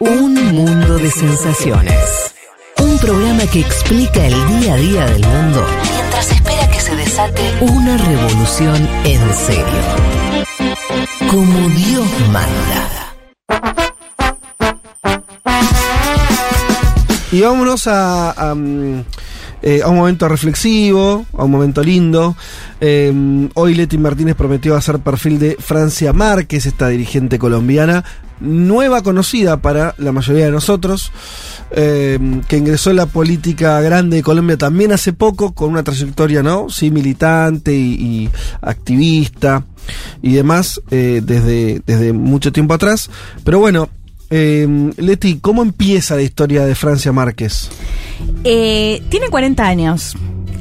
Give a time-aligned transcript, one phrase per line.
[0.00, 2.32] Un mundo de sensaciones.
[2.78, 7.42] Un programa que explica el día a día del mundo mientras espera que se desate
[7.60, 9.64] una revolución en serio.
[11.28, 13.14] Como Dios manda.
[17.32, 19.04] Y vámonos a, a, mm,
[19.62, 22.36] eh, un momento reflexivo, a un momento lindo.
[22.80, 23.12] Eh,
[23.54, 28.04] hoy Leti Martínez prometió hacer perfil de Francia Márquez, esta dirigente colombiana,
[28.40, 31.12] nueva conocida para la mayoría de nosotros,
[31.70, 36.42] eh, que ingresó en la política grande de Colombia también hace poco, con una trayectoria,
[36.42, 36.68] ¿no?
[36.70, 39.64] Sí, militante y, y activista
[40.22, 43.10] y demás, eh, desde, desde mucho tiempo atrás.
[43.44, 43.88] Pero bueno,
[44.30, 47.68] eh, Leti, ¿cómo empieza la historia de Francia Márquez?
[48.44, 50.16] Eh, tiene 40 años.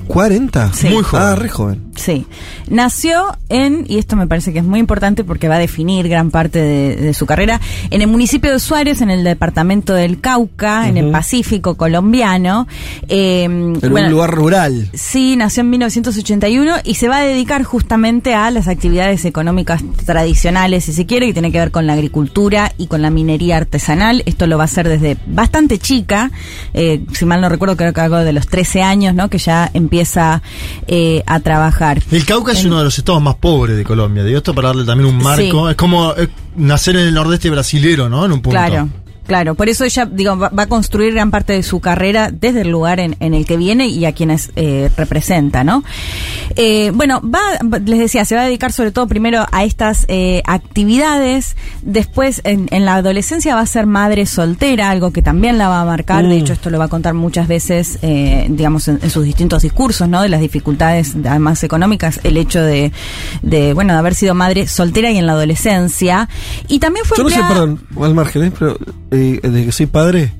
[0.07, 0.73] ¿40?
[0.73, 0.89] Sí.
[0.89, 1.25] Muy joven.
[1.25, 1.86] Ah, re joven.
[1.97, 2.25] Sí.
[2.69, 6.31] Nació en, y esto me parece que es muy importante porque va a definir gran
[6.31, 10.87] parte de, de su carrera, en el municipio de Suárez, en el departamento del Cauca,
[10.87, 11.07] en el.
[11.17, 12.67] Pacífico colombiano.
[13.07, 14.89] Eh, En bueno, un lugar rural.
[14.93, 20.83] Sí, nació en 1981 y se va a dedicar justamente a las actividades económicas tradicionales,
[20.85, 24.21] si se quiere, que tiene que ver con la agricultura y con la minería artesanal.
[24.25, 26.29] Esto lo va a hacer desde bastante chica,
[26.73, 29.29] eh, si mal no recuerdo, creo que algo de los 13 años, ¿no?
[29.29, 30.41] Que ya empieza
[30.87, 31.86] eh, a trabajar.
[32.11, 34.23] El Cauca es uno de los estados más pobres de Colombia.
[34.23, 35.65] Digo esto para darle también un marco.
[35.65, 35.71] Sí.
[35.71, 38.25] Es como eh, nacer en el nordeste brasilero, ¿no?
[38.25, 38.57] En un punto.
[38.57, 38.89] Claro.
[39.27, 42.61] Claro, por eso ella, digo, va, va a construir gran parte de su carrera desde
[42.61, 45.83] el lugar en, en el que viene y a quienes eh, representa, ¿no?
[46.55, 47.39] Eh, bueno, va,
[47.85, 52.67] les decía, se va a dedicar sobre todo primero a estas eh, actividades, después en,
[52.71, 56.25] en la adolescencia va a ser madre soltera, algo que también la va a marcar,
[56.25, 56.39] de Mm.
[56.39, 60.07] hecho esto lo va a contar muchas veces, eh, digamos, en, en sus distintos discursos,
[60.07, 60.21] ¿no?
[60.21, 62.91] De las dificultades, además económicas, el hecho de,
[63.41, 66.29] de, bueno, de haber sido madre soltera y en la adolescencia.
[66.67, 68.51] Y también fue Yo no sé, perdón, al margen, ¿eh?
[68.57, 68.77] pero
[69.17, 70.31] eh, desde que soy padre,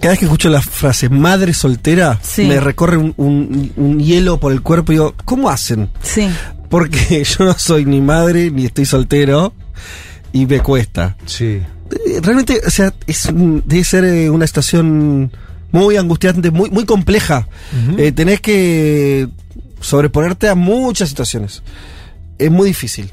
[0.00, 2.44] cada vez que escucho la frase madre soltera, Sí.
[2.46, 5.90] me recorre un, un- un hielo por el cuerpo y digo, ¿cómo hacen?
[6.02, 6.28] Sí.
[6.68, 9.52] Porque yo no soy ni madre ni estoy soltero
[10.32, 11.16] y me cuesta.
[11.26, 11.44] Sí.
[12.06, 15.30] Eh, Realmente, o sea, es, debe ser eh, una situación
[15.72, 17.46] muy angustiante, muy, muy compleja.
[17.98, 19.28] Eh, tenés que
[19.80, 21.62] sobreponerte a muchas situaciones.
[22.38, 23.10] Es muy difícil.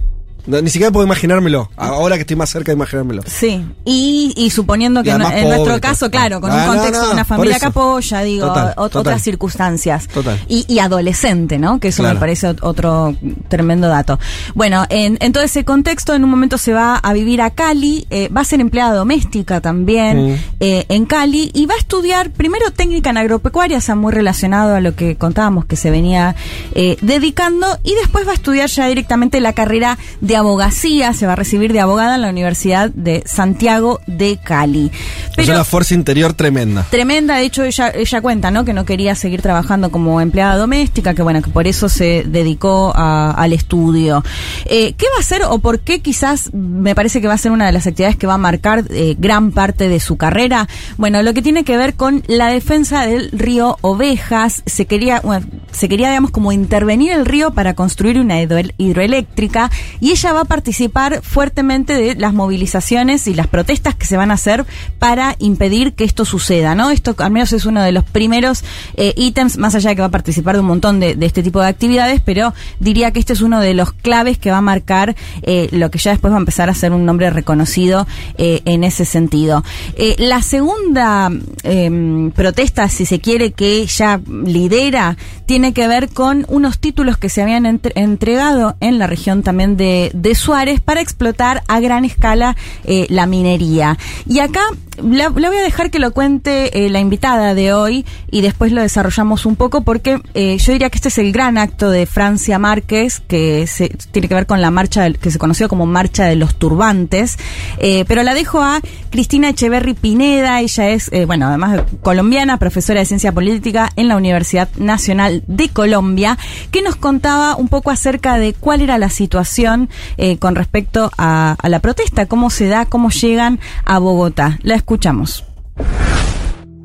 [0.47, 1.69] No, ni siquiera puedo imaginármelo.
[1.75, 3.22] Ahora que estoy más cerca de imaginármelo.
[3.25, 6.75] Sí, y, y suponiendo que en, además en pobre, nuestro caso, claro, con Ah, un
[6.78, 9.00] contexto no, de una familia que apoya, digo, Total, ot- total.
[9.02, 10.07] otras circunstancias.
[10.07, 10.40] Total.
[10.47, 11.80] Y, y adolescente, ¿no?
[11.80, 12.16] Que eso Claro.
[12.16, 13.16] me parece ot- otro
[13.50, 14.19] tremendo dato.
[14.56, 18.07] Bueno, en, en todo ese contexto, en un momento se va a vivir a Cali,
[18.09, 20.36] eh, va a ser empleada doméstica también Mm.
[20.62, 24.75] eh, en Cali y va a estudiar primero técnica en agropecuaria, o sea, muy relacionado
[24.75, 26.36] a lo que contábamos que se venía
[26.74, 31.34] eh, dedicando, y después va a estudiar ya directamente la carrera de abogacía, se va
[31.34, 34.92] a recibir de abogada en la Universidad de Santiago de Cali.
[35.36, 36.86] es una fuerza interior tremenda.
[36.90, 38.64] Tremenda, de hecho ella, ella cuenta, ¿no?
[38.66, 42.94] Que no quería seguir trabajando como empleada doméstica, que bueno, que por eso se dedicó
[42.96, 44.24] a- al estudio.
[44.66, 47.52] Eh, ¿Qué va a hacer o por qué quizás me parece que va a ser
[47.52, 50.68] una de las actividades que va a marcar eh, gran parte de su carrera?
[50.98, 55.46] Bueno, lo que tiene que ver con la defensa del río Ovejas, se quería, bueno,
[55.72, 59.69] se quería, digamos, como intervenir el río para construir una hidro- hidroeléctrica
[60.00, 64.31] y ella va a participar fuertemente de las movilizaciones y las protestas que se van
[64.31, 64.65] a hacer
[64.99, 66.89] para impedir que esto suceda, ¿no?
[66.91, 68.63] Esto al menos es uno de los primeros
[68.95, 71.59] eh, ítems, más allá de que va a participar de un montón de, este tipo
[71.61, 75.15] de actividades, pero diría que este es uno de los claves que va a marcar
[75.41, 78.07] eh, lo que ya después va a empezar a ser un nombre reconocido
[78.38, 79.63] eh, en ese sentido.
[79.95, 81.31] Eh, la segunda
[81.63, 87.29] eh, protesta, si se quiere, que ella lidera, tiene que ver con unos títulos que
[87.29, 92.05] se habían entre- entregado en la región también de, de Suárez para explotar a gran
[92.05, 93.97] escala eh, la minería.
[94.25, 94.61] Y acá
[95.03, 98.81] la, voy a dejar que lo cuente eh, la invitada de hoy y después lo
[98.81, 102.57] desarrollamos un poco porque eh, yo diría que este es el gran acto de Francia
[102.57, 106.35] Márquez que se, tiene que ver con la marcha que se conoció como Marcha de
[106.35, 107.38] los Turbantes.
[107.79, 113.31] Pero la dejo a Cristina Echeverry Pineda, ella es, bueno, además colombiana, profesora de ciencia
[113.31, 116.38] política en la Universidad Nacional de Colombia,
[116.71, 121.55] que nos contaba un poco acerca de cuál era la situación eh, con respecto a,
[121.59, 124.59] a la protesta, cómo se da, cómo llegan a Bogotá.
[124.63, 125.44] La escuchamos.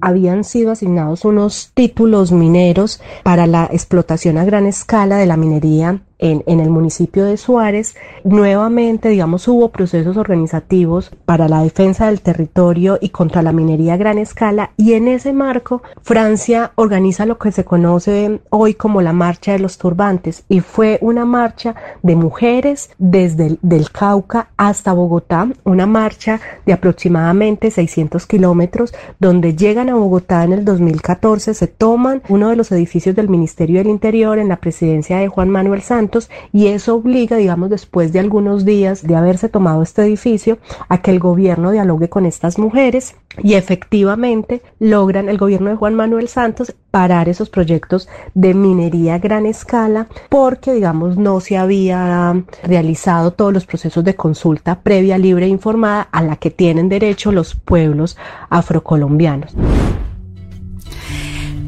[0.02, 6.00] habían sido asignados unos títulos mineros para la explotación a gran escala de la minería
[6.22, 12.98] en, el municipio de Suárez, nuevamente, digamos, hubo procesos organizativos para la defensa del territorio
[13.00, 17.50] y contra la minería a gran escala y en ese marco Francia organiza lo que
[17.50, 22.90] se conoce hoy como la Marcha de los Turbantes y fue una marcha de mujeres
[22.98, 29.94] desde el del Cauca hasta Bogotá, una marcha de aproximadamente 600 kilómetros donde llegan a
[29.94, 34.48] Bogotá en el 2014, se toman uno de los edificios del Ministerio del Interior en
[34.48, 36.11] la presidencia de Juan Manuel Santos
[36.52, 41.10] y eso obliga, digamos, después de algunos días de haberse tomado este edificio, a que
[41.10, 46.74] el gobierno dialogue con estas mujeres y efectivamente logran el gobierno de Juan Manuel Santos
[46.90, 53.52] parar esos proyectos de minería a gran escala porque digamos no se había realizado todos
[53.52, 58.18] los procesos de consulta previa, libre e informada a la que tienen derecho los pueblos
[58.50, 59.54] afrocolombianos.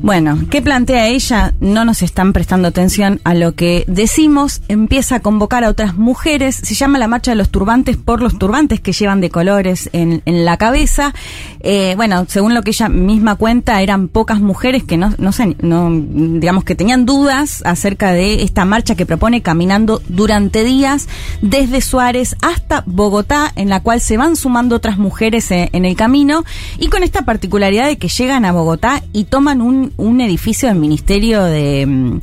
[0.04, 1.54] Bueno, ¿qué plantea ella?
[1.60, 4.60] No nos están prestando atención a lo que decimos.
[4.68, 6.56] Empieza a convocar a otras mujeres.
[6.56, 10.20] Se llama la marcha de los turbantes por los turbantes que llevan de colores en,
[10.26, 11.14] la cabeza.
[11.60, 15.56] Eh, bueno, según lo que ella misma cuenta, eran pocas mujeres que no, no sé,
[15.62, 21.08] no, digamos que tenían dudas acerca de esta marcha que propone caminando durante días
[21.40, 25.96] desde Suárez hasta Bogotá, en la cual se van sumando otras mujeres en, en el
[25.96, 26.44] camino
[26.78, 30.78] y con esta particularidad de que llegan a Bogotá y toman un, un edificio del
[30.78, 32.18] Ministerio de mm,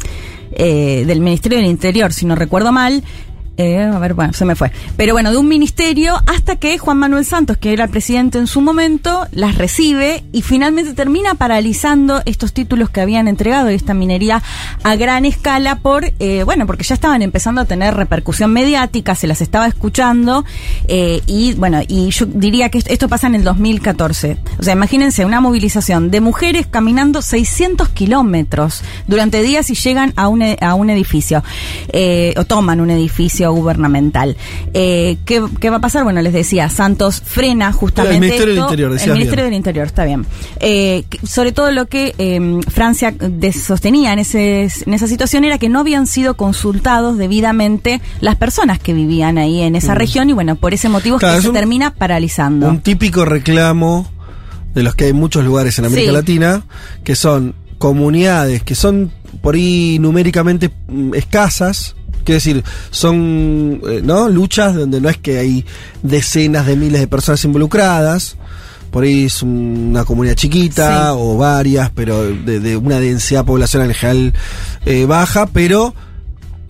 [0.53, 3.03] eh, del Ministerio del Interior, si no recuerdo mal,
[3.61, 4.71] eh, a ver, bueno, se me fue.
[4.97, 8.59] Pero bueno, de un ministerio hasta que Juan Manuel Santos, que era presidente en su
[8.59, 14.41] momento, las recibe y finalmente termina paralizando estos títulos que habían entregado y esta minería
[14.83, 19.27] a gran escala por, eh, bueno, porque ya estaban empezando a tener repercusión mediática, se
[19.27, 20.43] las estaba escuchando
[20.87, 24.37] eh, y bueno, y yo diría que esto pasa en el 2014.
[24.59, 30.27] O sea, imagínense una movilización de mujeres caminando 600 kilómetros durante días y llegan a
[30.27, 31.43] un, a un edificio,
[31.93, 34.37] eh, o toman un edificio gubernamental.
[34.73, 36.03] Eh, ¿qué, ¿qué, va a pasar?
[36.03, 38.15] Bueno, les decía, Santos frena justamente.
[38.15, 39.45] El Ministerio esto, del Interior, El Ministerio bien.
[39.45, 40.25] del Interior, está bien.
[40.59, 43.13] Eh, sobre todo lo que eh, Francia
[43.53, 48.79] sostenía en, ese, en esa situación era que no habían sido consultados debidamente las personas
[48.79, 49.97] que vivían ahí en esa mm.
[49.97, 52.67] región y bueno, por ese motivo claro, es que se un, termina paralizando.
[52.67, 54.09] Un típico reclamo
[54.73, 56.15] de los que hay muchos lugares en América sí.
[56.15, 56.63] Latina,
[57.03, 59.11] que son comunidades que son
[59.41, 64.29] por ahí numéricamente mm, escasas, Quiero decir, son eh, ¿no?
[64.29, 65.65] luchas donde no es que hay
[66.03, 68.37] decenas de miles de personas involucradas.
[68.91, 71.17] Por ahí es una comunidad chiquita sí.
[71.17, 74.33] o varias, pero de, de, una densidad poblacional en general
[74.85, 75.93] eh, baja, pero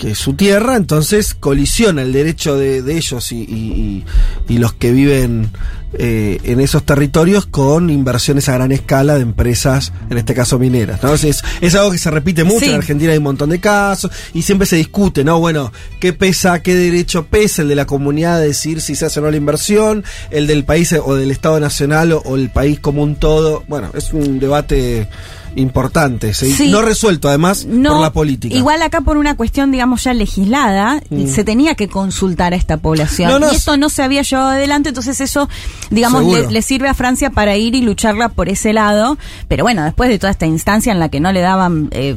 [0.02, 4.04] que es su tierra, entonces colisiona el derecho de, de ellos y, y,
[4.50, 5.52] y, los que viven
[5.94, 11.04] eh, en esos territorios con inversiones a gran escala de empresas, en este caso mineras.
[11.04, 11.14] ¿no?
[11.14, 12.72] Es, es algo que se repite mucho, sí.
[12.72, 15.40] en Argentina hay un montón de casos y siempre se discute, ¿no?
[15.40, 19.20] Bueno, ¿qué pesa, qué derecho pesa el de la comunidad de decir si se hace
[19.20, 22.80] o no la inversión, el del país o del Estado Nacional o, o el país
[22.80, 23.64] como un todo?
[23.68, 25.08] Bueno, es un debate
[25.56, 26.70] importante, sí.
[26.70, 28.56] no resuelto además no, por la política.
[28.56, 31.28] Igual acá por una cuestión, digamos, ya legislada, mm.
[31.28, 33.30] se tenía que consultar a esta población.
[33.30, 35.50] No, no, y esto no se había llevado adelante, entonces eso,
[35.90, 39.18] digamos, le, le, sirve a Francia para ir y lucharla por ese lado.
[39.48, 42.16] Pero bueno, después de toda esta instancia en la que no le daban eh,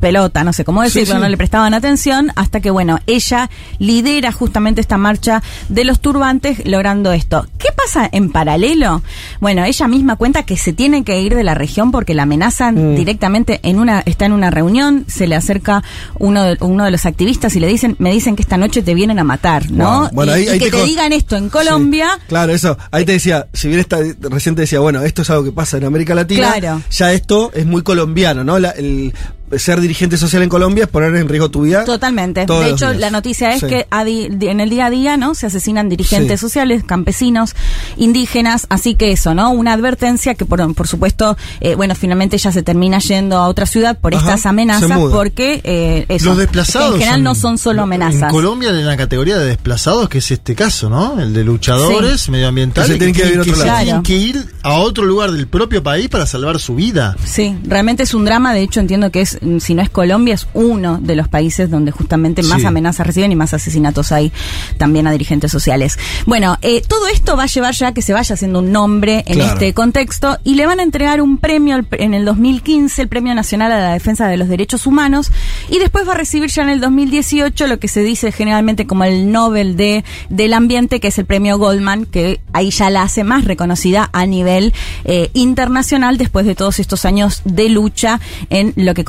[0.00, 1.18] pelota, no sé cómo decirlo, sí, sí.
[1.18, 6.64] no le prestaban atención, hasta que, bueno, ella lidera justamente esta marcha de los turbantes
[6.66, 7.46] logrando esto.
[7.58, 9.02] ¿Qué pasa en paralelo?
[9.40, 12.92] Bueno, ella misma cuenta que se tiene que ir de la región porque la amenazan
[12.92, 12.96] mm.
[12.96, 15.82] directamente en una está en una reunión se le acerca
[16.18, 18.94] uno de, uno de los activistas y le dicen me dicen que esta noche te
[18.94, 20.10] vienen a matar no wow.
[20.12, 22.26] bueno, y, ahí, y ahí que te, te digan esto en Colombia sí.
[22.28, 25.44] claro eso ahí te decía si bien está recién te decía bueno esto es algo
[25.44, 26.82] que pasa en América Latina claro.
[26.90, 29.12] ya esto es muy colombiano no la, el
[29.56, 31.84] ser dirigente social en Colombia es poner en riesgo tu vida.
[31.84, 32.46] Totalmente.
[32.46, 33.66] De hecho, la noticia es sí.
[33.66, 35.34] que en el día a día, ¿no?
[35.34, 36.46] Se asesinan dirigentes sí.
[36.46, 37.54] sociales, campesinos,
[37.96, 39.50] indígenas, así que eso, ¿no?
[39.50, 43.66] Una advertencia que por, por supuesto, eh, bueno, finalmente ella se termina yendo a otra
[43.66, 47.58] ciudad por Ajá, estas amenazas, porque eh, eso, los desplazados en general son, no son
[47.58, 48.22] solo amenazas.
[48.22, 51.20] En Colombia hay una categoría de desplazados que es este caso, ¿no?
[51.20, 52.30] El de luchadores sí.
[52.30, 56.08] medioambientales que, tienen que, que, que, tienen que ir a otro lugar del propio país
[56.08, 57.16] para salvar su vida.
[57.24, 60.46] Sí, realmente es un drama, de hecho entiendo que es si no es Colombia, es
[60.54, 62.66] uno de los países donde justamente más sí.
[62.66, 64.32] amenazas reciben y más asesinatos hay
[64.76, 65.98] también a dirigentes sociales.
[66.26, 69.24] Bueno, eh, todo esto va a llevar ya ya que se vaya haciendo un nombre
[69.26, 69.52] en Claro.
[69.52, 73.70] este contexto y le van a entregar un premio en el 2015, el Premio Nacional
[73.72, 75.30] a la Defensa de los Derechos Humanos,
[75.70, 79.04] y después va a recibir ya en el 2018 lo que se dice generalmente como
[79.04, 83.22] el Nobel de, del Ambiente, que es el Premio Goldman, que ahí ya la hace
[83.22, 88.94] más reconocida a nivel eh, internacional después de todos estos años de lucha en lo
[88.94, 89.04] que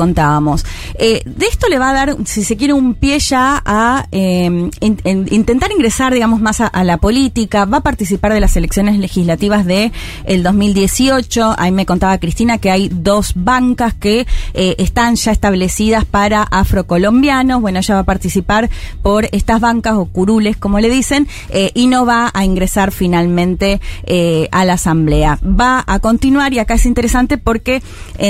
[0.95, 4.71] Eh, de esto le va a dar, si se quiere, un pie ya a in-
[5.31, 7.65] intentar ingresar, digamos, más a, la política.
[7.65, 9.91] Va a participar de las elecciones legislativas de
[10.25, 11.55] el 2018.
[11.57, 17.61] Ahí me contaba Cristina que hay dos bancas que eh, están ya establecidas para afrocolombianos.
[17.61, 18.69] Bueno, ella va a participar
[19.01, 23.79] por estas bancas o curules, como le dicen, eh, y no va a ingresar finalmente
[24.51, 25.39] a la asamblea.
[25.43, 27.81] Va a continuar y acá es interesante porque,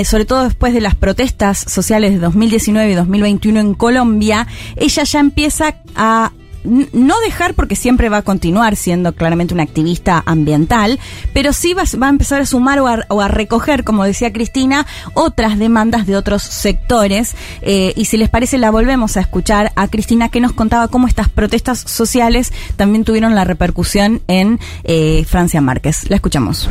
[0.03, 5.19] sobre todo después de las protestas sociales de 2019 y 2021 en Colombia, ella ya
[5.19, 6.31] empieza a
[6.63, 10.99] no dejar porque siempre va a continuar siendo claramente una activista ambiental,
[11.33, 14.33] pero sí va, va a empezar a sumar o a, o a recoger, como decía
[14.33, 17.33] Cristina, otras demandas de otros sectores.
[17.61, 21.07] Eh, y si les parece, la volvemos a escuchar a Cristina que nos contaba cómo
[21.07, 26.09] estas protestas sociales también tuvieron la repercusión en eh, Francia Márquez.
[26.09, 26.69] La escuchamos.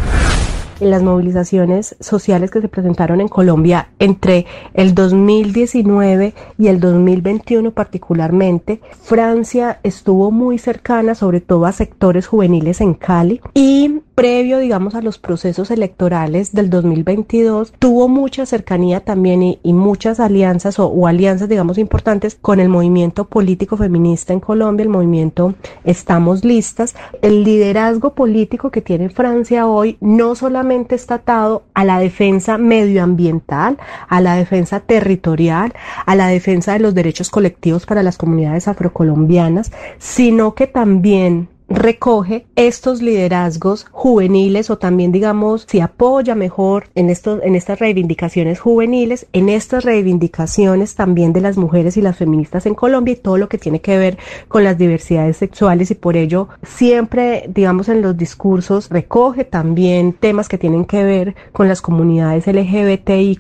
[0.80, 7.70] En las movilizaciones sociales que se presentaron en Colombia entre el 2019 y el 2021
[7.72, 13.40] particularmente, Francia estuvo muy cercana sobre todo a sectores juveniles en Cali.
[13.54, 20.18] Y previo digamos a los procesos electorales del 2022 tuvo mucha cercanía también y, muchas
[20.18, 25.54] alianzas o, o alianzas digamos importantes con el movimiento político feminista en Colombia, el movimiento
[25.84, 26.96] Estamos Listas.
[27.22, 33.78] El liderazgo político que tiene Francia hoy no solamente está atado a la defensa medioambiental,
[34.08, 35.72] a la defensa territorial,
[36.06, 42.46] a la defensa de los derechos colectivos para las comunidades afrocolombianas, sino que también recoge
[42.56, 49.26] estos liderazgos juveniles o también digamos si apoya mejor en estos en estas reivindicaciones juveniles
[49.34, 53.48] en estas reivindicaciones también de las mujeres y las feministas en Colombia y todo lo
[53.48, 58.16] que tiene que ver con las diversidades sexuales y por ello siempre digamos en los
[58.16, 63.38] discursos recoge también temas que tienen que ver con las comunidades LGBTIQ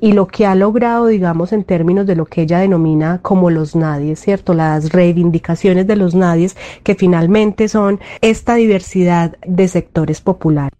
[0.00, 3.76] y lo que ha logrado digamos en términos de lo que ella denomina como los
[3.76, 4.54] nadies, ¿cierto?
[4.54, 10.76] Las reivindicaciones de los nadies que finalmente son esta diversidad de sectores populares.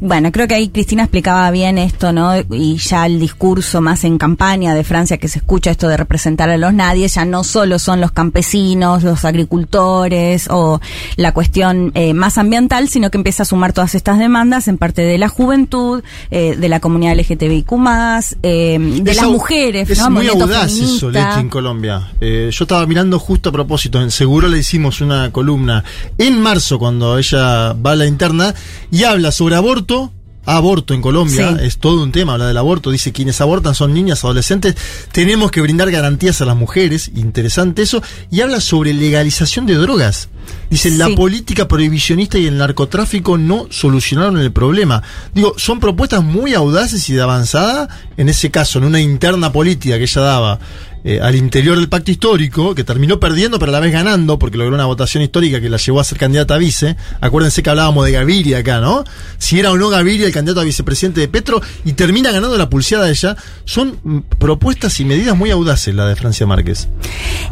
[0.00, 2.32] Bueno, creo que ahí Cristina explicaba bien esto, ¿no?
[2.50, 6.50] Y ya el discurso más en campaña de Francia que se escucha esto de representar
[6.50, 10.80] a los nadie, ya no solo son los campesinos, los agricultores o
[11.16, 15.02] la cuestión eh, más ambiental, sino que empieza a sumar todas estas demandas en parte
[15.02, 17.72] de la juventud, eh, de la comunidad LGTBIQ+,
[18.42, 20.10] eh, de las mujeres, Es ¿no?
[20.10, 21.10] muy Movimiento audaz eso.
[21.10, 22.12] Leti, en Colombia.
[22.20, 25.82] Eh, yo estaba mirando justo a propósito, en Seguro le hicimos una columna
[26.18, 28.54] en marzo cuando ella va a la interna
[28.90, 29.77] y habla sobre aborto.
[30.50, 31.66] Aborto en Colombia Sí.
[31.66, 34.76] es todo un tema, habla del aborto, dice quienes abortan son niñas, adolescentes,
[35.12, 40.30] tenemos que brindar garantías a las mujeres, interesante eso, y habla sobre legalización de drogas.
[40.70, 45.02] Dice, la política prohibicionista y el narcotráfico no solucionaron el problema.
[45.34, 49.98] Digo, son propuestas muy audaces y de avanzada, en ese caso, en una interna política
[49.98, 50.58] que ella daba
[51.08, 54.58] eh, al interior del pacto histórico, que terminó perdiendo pero a la vez ganando, porque
[54.58, 56.96] logró una votación histórica que la llevó a ser candidata a vice.
[57.22, 59.04] Acuérdense que hablábamos de Gaviria acá, ¿no?
[59.38, 62.68] Si era o no Gaviria el candidato a vicepresidente de Petro, y termina ganando la
[62.68, 63.38] pulseada ella.
[63.64, 66.88] Son mm, propuestas y medidas muy audaces la de Francia Márquez.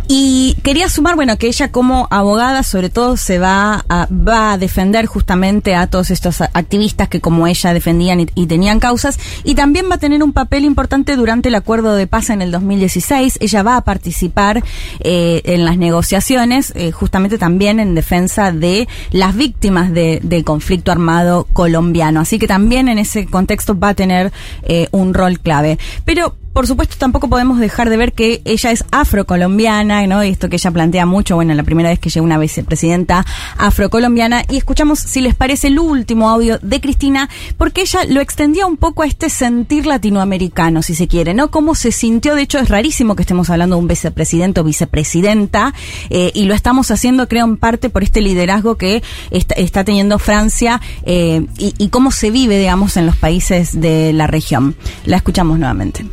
[0.07, 4.59] Y quería sumar, bueno, que ella como abogada sobre todo se va a, va a
[4.59, 9.87] defender justamente a todos estos activistas que como ella defendían y tenían causas y también
[9.91, 13.39] va a tener un papel importante durante el acuerdo de paz en el 2016.
[13.47, 14.63] Ella va a participar
[15.01, 20.91] eh, en las negociaciones eh, justamente también en defensa de las víctimas de- del conflicto
[20.93, 22.21] armado colombiano.
[22.21, 25.79] Así que también en ese contexto va a tener eh, un rol clave.
[26.05, 30.23] Pero por supuesto, tampoco podemos dejar de ver que ella es afrocolombiana, ¿no?
[30.23, 33.27] Esto que ella plantea mucho, bueno, la primera vez que llega una vicepresidenta
[33.59, 34.43] afrocolombiana.
[34.49, 38.79] Y escuchamos, si les parece, el último audio de Cristina, porque ella lo extendía un
[38.79, 41.51] poco a este sentir latinoamericano, si se quiere, ¿no?
[41.51, 45.75] Cómo se sintió, de hecho, es rarísimo que estemos hablando de un vicepresidente o vicepresidenta,
[46.09, 50.19] eh, y lo estamos haciendo, creo, en parte por este liderazgo que está, está teniendo
[50.19, 54.75] Francia eh, y, y cómo se vive, digamos, en los países de la región.
[55.05, 56.07] La escuchamos nuevamente.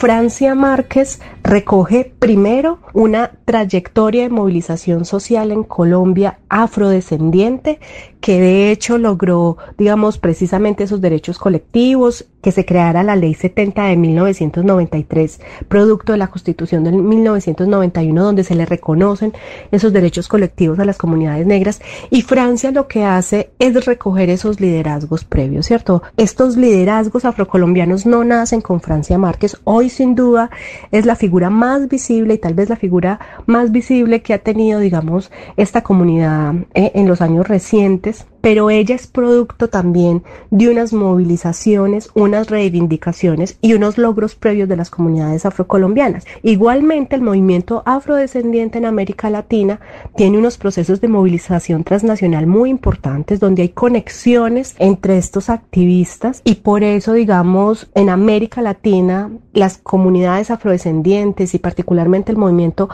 [0.00, 7.80] Francia Márquez recoge primero una trayectoria de movilización social en Colombia afrodescendiente
[8.22, 13.84] que de hecho logró, digamos, precisamente esos derechos colectivos, que se creara la Ley 70
[13.84, 19.32] de 1993, producto de la Constitución de 1991, donde se le reconocen
[19.70, 21.80] esos derechos colectivos a las comunidades negras.
[22.10, 26.02] Y Francia lo que hace es recoger esos liderazgos previos, ¿cierto?
[26.16, 29.58] Estos liderazgos afrocolombianos no nacen con Francia Márquez.
[29.64, 30.50] Hoy, sin duda,
[30.90, 34.80] es la figura más visible y tal vez la figura más visible que ha tenido,
[34.80, 40.92] digamos, esta comunidad eh, en los años recientes pero ella es producto también de unas
[40.92, 46.24] movilizaciones, unas reivindicaciones y unos logros previos de las comunidades afrocolombianas.
[46.42, 49.80] Igualmente, el movimiento afrodescendiente en América Latina
[50.16, 56.56] tiene unos procesos de movilización transnacional muy importantes donde hay conexiones entre estos activistas y
[56.56, 62.88] por eso, digamos, en América Latina, las comunidades afrodescendientes y particularmente el movimiento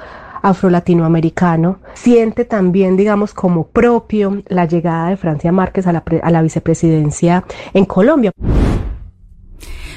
[0.49, 6.43] afro-latinoamericano, siente también, digamos, como propio la llegada de Francia Márquez a la, a la
[6.43, 8.33] vicepresidencia en Colombia.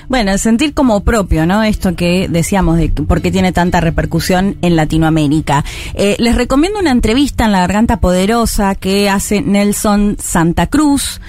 [0.10, 1.62] Bueno, sentir como propio, ¿no?
[1.62, 5.64] Esto que decíamos de por qué tiene tanta repercusión en Latinoamérica.
[5.94, 11.22] Eh, les recomiendo una entrevista en La Garganta Poderosa que hace Nelson Santa Cruz,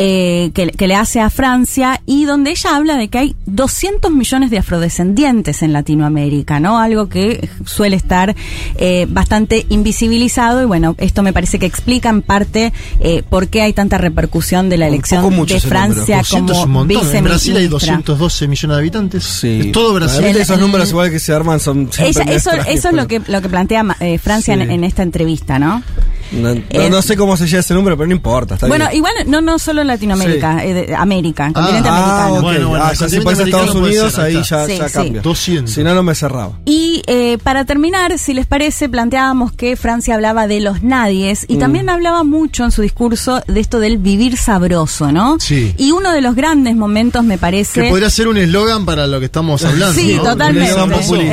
[0.00, 4.48] eh, que, le hace a Francia y donde ella habla de que hay 200 millones
[4.48, 6.78] de afrodescendientes en Latinoamérica, ¿no?
[6.78, 8.36] Algo que suele estar
[8.76, 13.62] eh, bastante invisibilizado y bueno, esto me parece que explica en parte eh, por qué
[13.62, 17.18] hay tanta repercusión de la elección de Francia como viceministra.
[17.18, 19.24] En Brasil hay 212 millones de habitantes.
[19.24, 19.70] Sí.
[19.72, 20.24] todo Brasil.
[20.26, 21.90] esos números igual que se arman son...
[21.98, 23.84] eso, eso es lo que, lo que plantea
[24.22, 25.82] Francia en, en, esta entrevista, ¿no?
[26.32, 26.54] No,
[26.90, 28.56] no, sé cómo se llega ese número, pero no importa.
[28.66, 32.42] bueno, igual no, no solo en Latinoamérica, eh, América, ah, continente ah, americano.
[32.42, 35.22] Bueno, bueno, ah, si Estados Unidos, ahí ya, ya cambia.
[35.22, 35.72] 200.
[35.72, 36.52] Si no, no me cerraba.
[36.64, 41.56] Y eh, para terminar, si les parece, planteábamos que Francia hablaba de los nadies y
[41.56, 41.58] mm.
[41.58, 45.38] también hablaba mucho en su discurso de esto del vivir sabroso, ¿no?
[45.40, 45.74] Sí.
[45.78, 47.82] Y uno de los grandes momentos, me parece.
[47.82, 49.94] Que podría ser un eslogan para lo que estamos hablando.
[49.94, 50.68] sí, totalmente.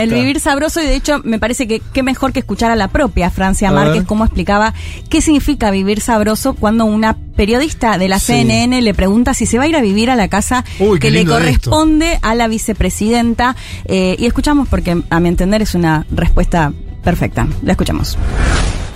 [0.01, 2.87] El vivir sabroso, y de hecho, me parece que qué mejor que escuchar a la
[2.87, 4.73] propia Francia Márquez cómo explicaba
[5.09, 9.65] qué significa vivir sabroso cuando una periodista de la CNN le pregunta si se va
[9.65, 10.63] a ir a vivir a la casa
[10.99, 13.55] que le corresponde a la vicepresidenta.
[13.85, 16.73] Eh, y escuchamos porque a mi entender es una respuesta
[17.03, 17.47] perfecta.
[17.63, 18.17] La escuchamos.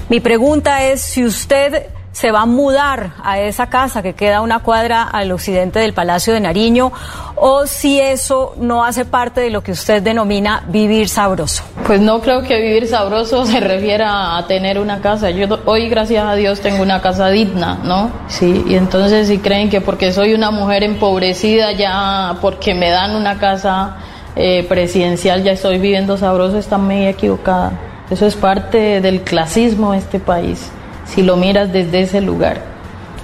[0.10, 4.60] Mi pregunta es si usted se va a mudar a esa casa que queda una
[4.60, 6.92] cuadra al occidente del Palacio de Nariño
[7.36, 11.64] o si eso no hace parte de lo que usted denomina vivir sabroso.
[11.86, 15.30] Pues no creo que vivir sabroso se refiera a tener una casa.
[15.30, 18.12] Yo hoy gracias a Dios tengo una casa digna, ¿no?
[18.28, 23.16] Sí, y entonces si creen que porque soy una mujer empobrecida ya porque me dan
[23.16, 23.98] una casa
[24.36, 27.72] eh, presidencial ya estoy viviendo sabroso, están muy equivocada.
[28.10, 30.72] Eso es parte del clasismo de este país
[31.14, 32.62] si lo miras desde ese lugar.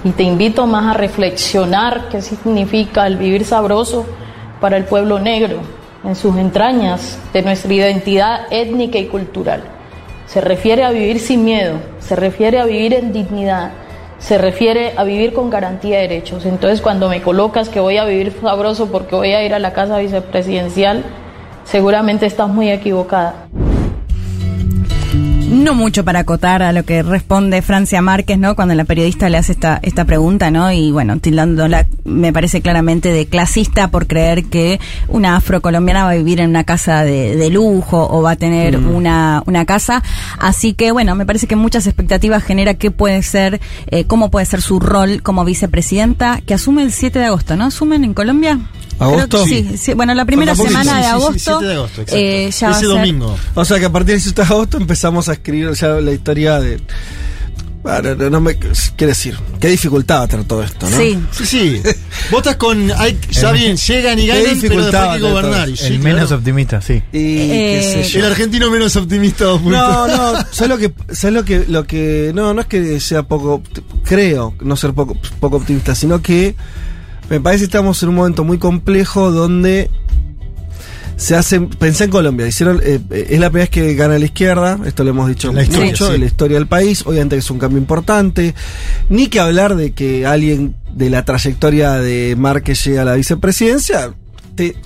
[0.04, 4.06] Y te invito más a reflexionar qué significa el vivir sabroso
[4.60, 5.58] para el pueblo negro
[6.04, 9.64] en sus entrañas de nuestra identidad étnica y cultural.
[10.26, 13.72] Se refiere a vivir sin miedo, se refiere a vivir en dignidad,
[14.18, 16.46] se refiere a vivir con garantía de derechos.
[16.46, 19.72] Entonces cuando me colocas que voy a vivir sabroso porque voy a ir a la
[19.72, 21.04] casa vicepresidencial,
[21.64, 23.46] seguramente estás muy equivocada
[25.48, 28.56] no mucho para acotar a lo que responde Francia Márquez, ¿no?
[28.56, 30.70] Cuando la periodista le hace esta, esta pregunta, ¿no?
[30.72, 36.14] Y bueno, tildándola, me parece claramente de clasista por creer que una afrocolombiana va a
[36.14, 38.94] vivir en una casa de, lujo o va a tener mm.
[38.94, 40.02] una, una casa.
[40.38, 44.46] Así que bueno, me parece que muchas expectativas genera qué puede ser, eh, cómo puede
[44.46, 47.66] ser su rol como vicepresidenta, que asume el 7 de agosto, ¿no?
[47.66, 48.58] ¿Asumen en Colombia?
[48.98, 49.44] ¿Agosto?
[49.44, 51.60] Sí, sí, bueno, la primera semana de agosto.
[51.60, 53.36] de agosto, eh, ya Ese domingo.
[53.54, 56.60] O sea que a partir del 7 de agosto empezamos a escribir ya la historia
[56.60, 56.80] de.
[57.82, 60.96] Bueno, no me quiere decir, qué dificultad va a tener todo esto, ¿no?
[60.96, 61.82] Sí, sí, sí.
[62.32, 65.68] Votas con, hay, ya bien, llegan y ganan, pero después hay que gobernar.
[65.68, 67.00] Y el menos optimista, sí.
[67.12, 69.44] Y, eh, El argentino menos optimista.
[69.44, 73.22] No, no, ¿sabes lo que, sabes lo que, lo que, no, no es que sea
[73.22, 73.62] poco,
[74.02, 76.56] creo no ser poco, poco optimista, sino que
[77.30, 79.90] me parece que estamos en un momento muy complejo donde
[81.16, 84.24] se hacen, pensé en Colombia, hicieron, eh, eh, es la primera vez que gana la
[84.26, 87.58] izquierda, esto lo hemos dicho mucho, en la historia del país, obviamente que es un
[87.58, 88.54] cambio importante,
[89.08, 94.12] ni que hablar de que alguien de la trayectoria de Márquez llegue a la vicepresidencia,
[94.54, 94.76] te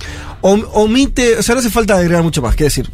[0.41, 2.89] omite, o sea, no hace falta agregar mucho más, que decir,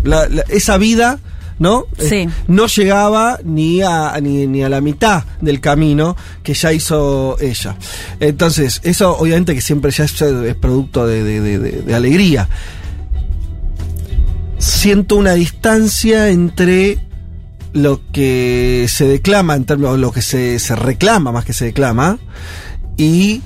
[0.50, 1.20] esa vida
[1.60, 1.86] ¿no?
[1.98, 2.16] Sí.
[2.16, 7.76] Eh, no llegaba ni a, ni, a la mitad del camino que ya hizo ella.
[8.20, 10.14] Entonces, eso obviamente que siempre ya es,
[10.60, 12.50] producto de, alegría.
[14.58, 17.00] siento una distancia entre
[17.74, 22.18] lo que se declama, en términos, lo que se, se reclama más que se declama,
[22.98, 23.42] y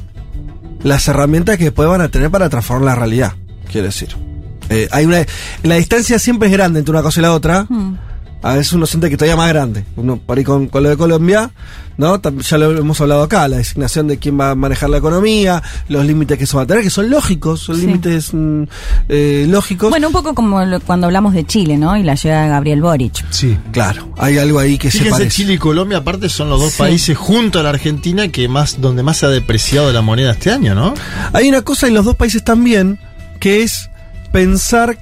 [0.83, 3.33] las herramientas que después van a tener para transformar la realidad,
[3.69, 4.30] quiero decir.
[4.71, 5.25] Eh, hay una,
[5.63, 7.65] la distancia siempre es grande entre una cosa y la otra.
[7.69, 7.95] Mm.
[8.43, 9.85] A veces uno siente que todavía más grande.
[9.95, 11.51] Uno, por ahí con, con lo de Colombia,
[11.97, 12.19] ¿no?
[12.41, 16.03] Ya lo hemos hablado acá, la designación de quién va a manejar la economía, los
[16.07, 17.85] límites que eso va a tener, que son lógicos, son Sí.
[17.85, 18.63] límites mm,
[19.09, 19.91] eh, lógicos.
[19.91, 21.95] Bueno, un poco como lo- cuando hablamos de Chile, ¿no?
[21.95, 23.23] Y la llegada de Gabriel Boric.
[23.29, 23.55] Sí.
[23.71, 25.29] Claro, hay algo ahí que se parece.
[25.29, 26.79] Chile y Colombia, aparte, son los dos Sí.
[26.79, 30.49] países junto a la Argentina que más, donde más se ha depreciado la moneda este
[30.49, 30.95] año, ¿no?
[31.33, 32.97] Hay una cosa en los dos países también,
[33.39, 33.90] que es
[34.31, 34.97] pensar.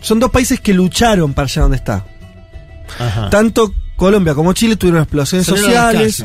[0.00, 2.04] Son dos países que lucharon para allá donde está.
[2.98, 3.30] Ajá.
[3.30, 6.22] Tanto Colombia como Chile tuvieron explosiones sociales.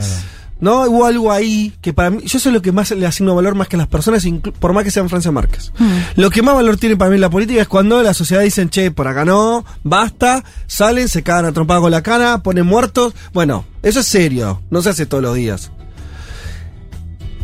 [0.59, 0.83] ¿No?
[0.83, 2.21] Hubo algo ahí que para mí.
[2.25, 4.25] Yo sé lo que más le asigno valor más que a las personas,
[4.59, 5.73] por más que sean Francia Márquez.
[6.15, 8.89] Lo que más valor tiene para mí la política es cuando la sociedad dicen, che,
[8.91, 13.13] por acá no, basta, salen, se cagan a trompada con la cana, ponen muertos.
[13.33, 15.71] Bueno, eso es serio, no se hace todos los días.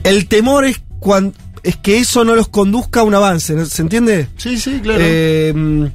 [0.03, 3.65] El temor es, cuan- es que eso no los conduzca a un avance.
[3.65, 4.27] ¿se entiende?
[4.37, 4.99] Sí, sí, claro.
[5.01, 5.91] Eh,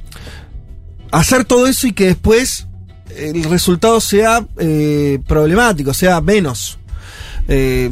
[1.11, 2.67] hacer todo eso y que después
[3.15, 6.77] el resultado sea eh, problemático, sea menos.
[7.47, 7.89] Eh,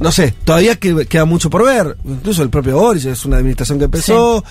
[0.00, 1.96] no sé, todavía que- queda mucho por ver.
[2.04, 4.44] Incluso el propio Boris es una administración que empezó.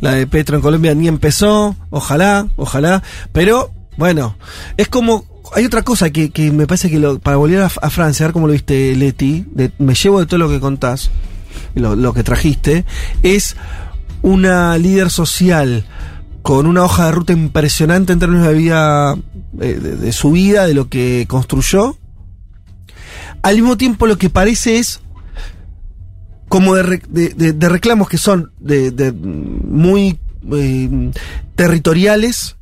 [0.00, 1.74] la de Petro en Colombia ni empezó.
[1.90, 3.02] Ojalá, ojalá.
[3.32, 4.36] Pero bueno,
[4.76, 5.24] es como.
[5.54, 8.32] Hay otra cosa que, que me parece que lo- para volver a, Francia, a ver
[8.32, 11.10] cómo lo viste, Leti, de- me llevo de todo lo que contás,
[11.74, 12.84] lo, que trajiste,
[13.22, 13.56] es
[14.22, 15.84] una líder social
[16.42, 19.16] con una hoja de ruta impresionante en términos de vida,
[19.60, 21.96] eh, de, su vida, de lo que construyó.
[23.42, 25.00] Al mismo tiempo lo que parece es
[26.48, 30.18] como de, de- reclamos que son de, de muy
[30.52, 31.10] eh,
[31.56, 32.55] territoriales,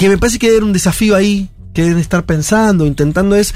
[0.00, 3.54] que me parece que debe haber un desafío ahí, que deben estar pensando, intentando, es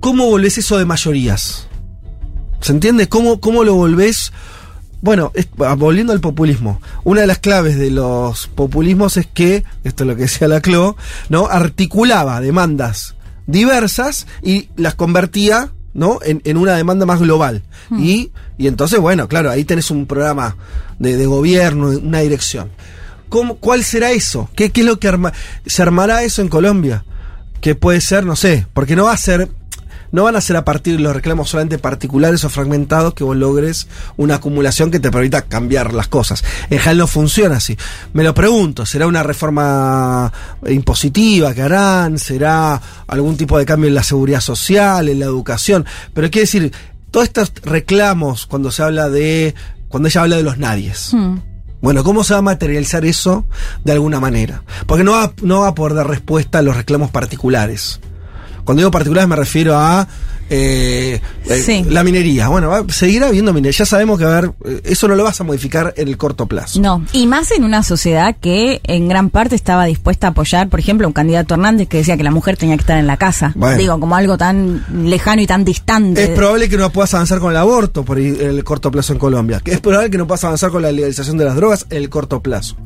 [0.00, 1.66] cómo volvés eso de mayorías.
[2.62, 3.08] ¿Se entiende?
[3.10, 4.32] ¿Cómo, cómo lo volvés?
[5.02, 9.62] Bueno, es- ah, volviendo al populismo, una de las claves de los populismos es que,
[9.84, 10.96] esto es lo que decía la CLO,
[11.28, 11.48] ¿no?
[11.48, 13.14] Articulaba demandas
[13.46, 16.18] diversas y las convertía, ¿no?
[16.24, 17.62] En, en una demanda más global.
[17.98, 20.56] Y, y entonces, bueno, claro, ahí tenés un programa
[20.98, 22.70] de, de gobierno, una dirección.
[23.34, 24.48] ¿Cómo, ¿Cuál será eso?
[24.54, 25.32] ¿Qué, es lo que arma,
[25.66, 27.04] se armará eso en Colombia?
[27.60, 29.48] Que puede ser, no sé, porque no va a ser,
[30.12, 33.36] no van a ser a partir de los reclamos solamente particulares o fragmentados que vos
[33.36, 36.44] logres una acumulación que te permita cambiar las cosas.
[36.70, 37.76] En general no funciona así.
[38.12, 40.32] Me lo pregunto, ¿será una reforma
[40.68, 42.20] impositiva que harán?
[42.20, 45.84] ¿Será algún tipo de cambio en la seguridad social, en la educación?
[46.14, 46.72] Pero quiere decir,
[47.10, 49.56] todos estos reclamos cuando se habla de,
[49.88, 51.12] cuando ella habla de los nadies.
[51.12, 51.38] Hmm.
[51.84, 53.44] Bueno, ¿cómo se va a materializar eso
[53.84, 54.62] de alguna manera?
[54.86, 58.00] Porque no va, no va a poder dar respuesta a los reclamos particulares.
[58.64, 60.06] Cuando digo particulares me refiero a
[60.50, 61.84] eh, eh, Sí.
[61.88, 62.48] la minería.
[62.48, 63.78] Bueno, va, seguirá habiendo minería.
[63.78, 66.80] Ya sabemos que a eh, eso no lo vas a modificar en el corto plazo.
[66.80, 70.80] No, y más en una sociedad que en gran parte estaba dispuesta a apoyar, por
[70.80, 73.52] ejemplo, un candidato Hernández que decía que la mujer tenía que estar en la casa.
[73.54, 73.78] Bueno.
[73.78, 76.24] Digo, como algo tan lejano y tan distante.
[76.24, 79.60] Es probable que no puedas avanzar con el aborto por el corto plazo en Colombia.
[79.64, 82.42] Es probable que no puedas avanzar con la legalización de las drogas en el corto
[82.42, 82.76] plazo.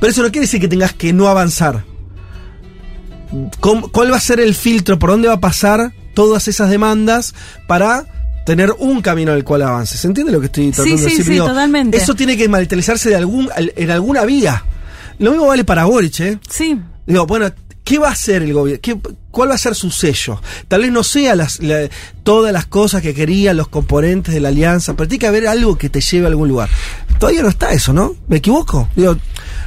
[0.00, 1.91] Pero eso no quiere decir que tengas que no avanzar.
[3.60, 4.98] ¿Cómo- ¿Cuál va a ser el filtro?
[4.98, 7.34] ¿Por dónde va a pasar todas esas demandas
[7.66, 8.04] para
[8.44, 9.96] tener un camino en el cual avance?
[9.96, 11.32] ¿Se entiende lo que estoy tratando Sí, de sí, decir?
[11.34, 11.96] sí, totalmente.
[11.96, 14.64] Eso tiene que materializarse de algún, en alguna vía.
[15.18, 16.38] Lo mismo vale para Boric, ¿eh?
[16.48, 16.78] Sí.
[17.06, 17.50] Digo, bueno,
[17.84, 18.80] ¿qué va a hacer el gobierno?
[18.82, 18.98] ¿Qué-
[19.30, 20.40] ¿Cuál va a ser su sello?
[20.68, 21.88] Tal vez no sea las, la-
[22.22, 25.78] todas las cosas que querían los componentes de la alianza, pero tiene que haber algo
[25.78, 26.68] que te lleve a algún lugar.
[27.18, 28.14] Todavía no está eso, ¿no?
[28.28, 28.88] ¿Me equivoco?
[28.96, 29.16] Digo,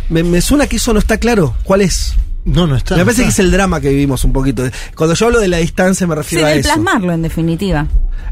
[0.09, 1.55] me, me suena que eso no está claro.
[1.63, 2.13] ¿Cuál es?
[2.45, 2.95] No, no está.
[2.95, 4.63] me no parece que es el drama que vivimos un poquito.
[4.95, 6.63] Cuando yo hablo de la distancia me Sí, refiero a eso.
[6.69, 7.87] plasmarlo, en definitiva.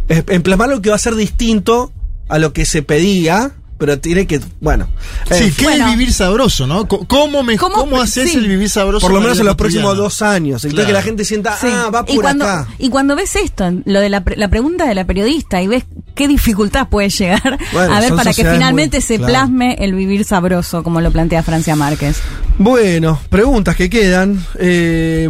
[0.07, 1.91] Es- En plasmar lo que va a ser distinto
[2.29, 4.87] a lo que se pedía, pero tiene que, bueno.
[5.29, 5.85] Sí, eh, ¿qué Bueno.
[5.87, 6.87] es vivir sabroso, no?
[6.87, 8.37] ¿Cómo, me, ¿Cómo- cómo, haces sí.
[8.37, 9.05] el vivir sabroso?
[9.05, 10.63] por lo menos en los próximos dos años.
[10.63, 11.67] Entonces que la gente sienta, Sí.
[11.69, 12.67] ah, va y por cuando, acá.
[12.79, 15.83] Y cuando ves esto, lo de la, la pregunta de la periodista, y ves
[16.15, 19.31] qué dificultad puede llegar Bueno, a ver para que finalmente muy- se claro.
[19.31, 22.17] plasme el vivir sabroso, como lo plantea Francia Márquez.
[22.57, 24.43] Bueno, preguntas que quedan.
[24.59, 25.27] Eh,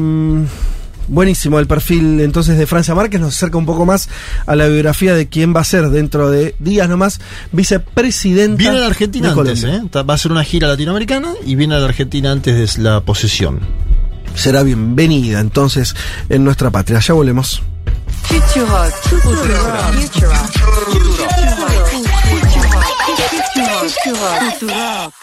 [1.07, 3.19] buenísimo el perfil entonces de Francia Márquez.
[3.21, 4.09] Nos acerca un poco más
[4.45, 7.19] a la biografía de quién va a ser dentro de días nomás
[7.51, 8.57] vicepresidenta.
[8.57, 9.63] Viene a la Argentina de antes.
[9.63, 9.81] ¿eh?
[9.93, 13.59] Va a ser una gira latinoamericana y viene a la Argentina antes de la posesión.
[14.35, 15.95] Será bienvenida entonces
[16.29, 16.99] en nuestra patria.
[16.99, 17.61] Ya volvemos.
[18.29, 18.93] Culture Rock.
[19.03, 19.25] Culture
[19.67, 20.53] Rock.
[24.39, 25.13] Culture Rock.